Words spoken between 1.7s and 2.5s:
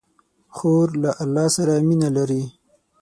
مینه لري.